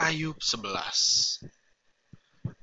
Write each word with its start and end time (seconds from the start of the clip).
Ayub 0.00 0.40
11 0.40 1.44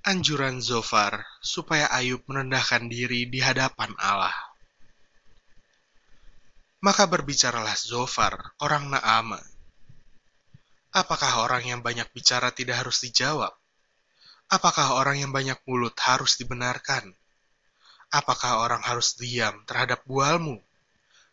Anjuran 0.02 0.58
Zofar 0.58 1.21
supaya 1.46 1.85
Ayub 1.93 2.25
merendahkan 2.25 2.89
diri 2.89 3.29
di 3.29 3.38
hadapan 3.38 3.93
Allah. 4.01 4.33
Maka 6.81 7.05
berbicaralah 7.05 7.78
Zofar, 7.78 8.57
orang 8.57 8.89
Naama. 8.89 9.38
Apakah 10.89 11.46
orang 11.46 11.70
yang 11.70 11.86
banyak 11.86 12.10
bicara 12.18 12.49
tidak 12.49 12.81
harus 12.81 12.98
dijawab? 13.06 13.54
Apakah 14.50 14.98
orang 14.98 15.22
yang 15.22 15.29
banyak 15.29 15.62
mulut 15.70 15.94
harus 16.02 16.41
dibenarkan? 16.41 17.14
Apakah 18.09 18.66
orang 18.66 18.82
harus 18.82 19.14
diam 19.22 19.62
terhadap 19.70 20.02
bualmu? 20.09 20.58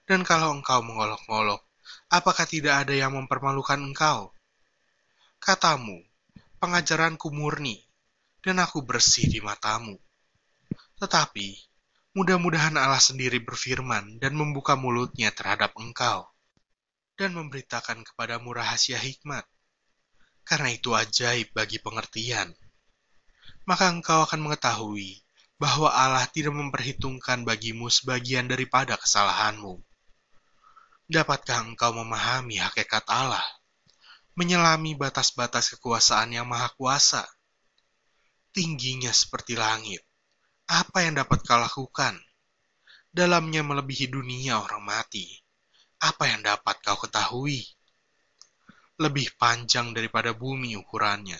Dan 0.04 0.28
kalau 0.28 0.52
engkau 0.52 0.84
mengolok-ngolok, 0.84 1.64
apakah 2.12 2.44
tidak 2.44 2.84
ada 2.84 2.92
yang 2.92 3.16
mempermalukan 3.16 3.80
engkau? 3.80 4.33
Katamu, 5.44 6.00
pengajaranku 6.56 7.28
murni, 7.28 7.76
dan 8.40 8.64
aku 8.64 8.80
bersih 8.80 9.28
di 9.28 9.44
matamu. 9.44 9.92
Tetapi, 10.96 11.52
mudah-mudahan 12.16 12.72
Allah 12.80 12.96
sendiri 12.96 13.44
berfirman 13.44 14.16
dan 14.24 14.40
membuka 14.40 14.72
mulutnya 14.72 15.28
terhadap 15.36 15.76
engkau, 15.76 16.24
dan 17.20 17.36
memberitakan 17.36 18.08
kepadamu 18.08 18.56
rahasia 18.56 18.96
hikmat, 18.96 19.44
karena 20.48 20.72
itu 20.72 20.96
ajaib 20.96 21.52
bagi 21.52 21.76
pengertian. 21.76 22.48
Maka 23.68 23.92
engkau 23.92 24.24
akan 24.24 24.48
mengetahui 24.48 25.28
bahwa 25.60 25.92
Allah 25.92 26.24
tidak 26.24 26.56
memperhitungkan 26.56 27.44
bagimu 27.44 27.92
sebagian 27.92 28.48
daripada 28.48 28.96
kesalahanmu. 28.96 29.76
Dapatkah 31.04 31.68
engkau 31.68 31.92
memahami 31.92 32.64
hakikat 32.64 33.04
Allah? 33.12 33.44
Menyelami 34.34 34.98
batas-batas 34.98 35.78
kekuasaan 35.78 36.34
yang 36.34 36.46
maha 36.50 36.70
kuasa. 36.74 37.22
Tingginya 38.50 39.14
seperti 39.14 39.54
langit. 39.54 40.02
Apa 40.66 41.06
yang 41.06 41.18
dapat 41.18 41.42
kau 41.46 41.58
lakukan? 41.58 42.18
Dalamnya 43.14 43.62
melebihi 43.62 44.10
dunia 44.10 44.58
orang 44.58 44.82
mati. 44.82 45.26
Apa 46.02 46.34
yang 46.34 46.42
dapat 46.42 46.82
kau 46.82 46.98
ketahui? 46.98 47.62
Lebih 48.98 49.38
panjang 49.38 49.94
daripada 49.94 50.34
bumi 50.34 50.74
ukurannya, 50.78 51.38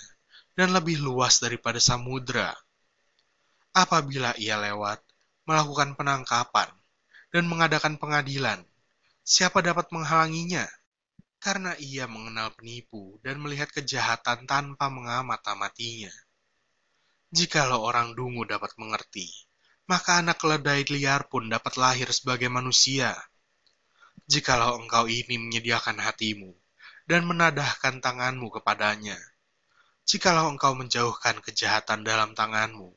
dan 0.55 0.71
lebih 0.71 1.03
luas 1.03 1.43
daripada 1.43 1.83
samudra. 1.83 2.55
Apabila 3.75 4.35
ia 4.39 4.55
lewat, 4.59 5.03
melakukan 5.51 5.99
penangkapan, 5.99 6.71
dan 7.35 7.51
mengadakan 7.51 7.99
pengadilan, 7.99 8.63
siapa 9.27 9.59
dapat 9.63 9.91
menghalanginya? 9.91 10.67
Karena 11.45 11.77
ia 11.77 12.09
mengenal 12.09 12.57
penipu 12.57 13.21
dan 13.21 13.37
melihat 13.37 13.69
kejahatan 13.69 14.49
tanpa 14.49 14.89
mengamat-amatinya. 14.89 16.09
Jikalau 17.29 17.85
orang 17.85 18.17
dungu 18.17 18.49
dapat 18.49 18.73
mengerti, 18.81 19.29
maka 19.85 20.25
anak 20.25 20.41
keledai 20.41 20.89
liar 20.89 21.29
pun 21.29 21.45
dapat 21.53 21.77
lahir 21.77 22.09
sebagai 22.17 22.49
manusia. 22.49 23.13
Jikalau 24.25 24.81
engkau 24.81 25.05
ini 25.05 25.37
menyediakan 25.37 26.01
hatimu 26.01 26.49
dan 27.05 27.29
menadahkan 27.29 28.01
tanganmu 28.01 28.49
kepadanya, 28.49 29.21
jikalau 30.09 30.49
engkau 30.49 30.73
menjauhkan 30.73 31.45
kejahatan 31.45 32.09
dalam 32.09 32.33
tanganmu 32.33 32.97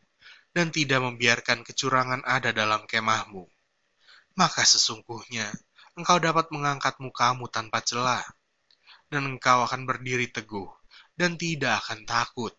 dan 0.55 0.71
tidak 0.71 1.03
membiarkan 1.03 1.67
kecurangan 1.67 2.23
ada 2.23 2.55
dalam 2.55 2.87
kemahmu, 2.87 3.43
maka 4.39 4.63
sesungguhnya 4.63 5.51
engkau 5.97 6.21
dapat 6.21 6.53
mengangkat 6.53 7.01
mukamu 7.01 7.49
tanpa 7.49 7.81
celah, 7.81 8.21
dan 9.09 9.33
engkau 9.33 9.65
akan 9.65 9.89
berdiri 9.89 10.29
teguh 10.29 10.69
dan 11.17 11.41
tidak 11.41 11.81
akan 11.81 12.05
takut. 12.05 12.53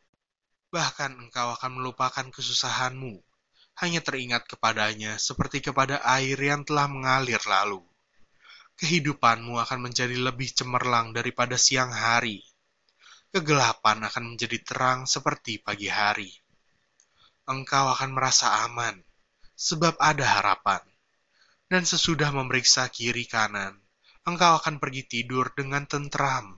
Bahkan 0.74 1.14
engkau 1.22 1.54
akan 1.54 1.78
melupakan 1.78 2.26
kesusahanmu, 2.34 3.14
hanya 3.78 4.02
teringat 4.02 4.42
kepadanya 4.50 5.22
seperti 5.22 5.62
kepada 5.62 6.02
air 6.02 6.34
yang 6.34 6.66
telah 6.66 6.90
mengalir 6.90 7.38
lalu. 7.46 7.78
Kehidupanmu 8.74 9.54
akan 9.54 9.86
menjadi 9.86 10.18
lebih 10.18 10.50
cemerlang 10.50 11.14
daripada 11.14 11.54
siang 11.54 11.94
hari. 11.94 12.42
Kegelapan 13.30 14.02
akan 14.02 14.34
menjadi 14.34 14.58
terang 14.66 15.06
seperti 15.06 15.62
pagi 15.62 15.86
hari. 15.86 16.34
Engkau 17.46 17.86
akan 17.94 18.18
merasa 18.18 18.66
aman, 18.66 18.98
sebab 19.54 19.94
ada 20.02 20.26
harapan 20.26 20.82
dan 21.68 21.84
sesudah 21.84 22.32
memeriksa 22.32 22.88
kiri 22.88 23.28
kanan, 23.28 23.76
engkau 24.24 24.56
akan 24.56 24.80
pergi 24.80 25.04
tidur 25.04 25.52
dengan 25.52 25.84
tentram. 25.84 26.56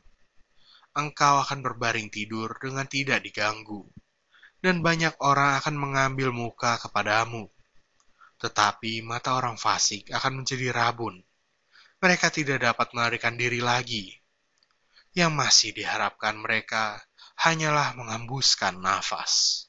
Engkau 0.94 1.42
akan 1.42 1.62
berbaring 1.62 2.10
tidur 2.10 2.54
dengan 2.58 2.86
tidak 2.86 3.22
diganggu, 3.22 3.86
dan 4.58 4.82
banyak 4.82 5.14
orang 5.22 5.58
akan 5.62 5.74
mengambil 5.78 6.34
muka 6.34 6.78
kepadamu. 6.82 7.46
Tetapi 8.40 9.02
mata 9.06 9.36
orang 9.36 9.54
fasik 9.54 10.10
akan 10.10 10.42
menjadi 10.42 10.74
rabun. 10.74 11.20
Mereka 12.00 12.32
tidak 12.32 12.64
dapat 12.64 12.90
melarikan 12.96 13.36
diri 13.36 13.60
lagi. 13.60 14.16
Yang 15.12 15.32
masih 15.36 15.70
diharapkan 15.76 16.38
mereka 16.40 16.96
hanyalah 17.38 17.92
mengembuskan 17.94 18.80
nafas. 18.80 19.66